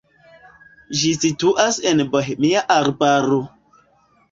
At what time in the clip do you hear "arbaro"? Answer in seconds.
2.79-3.41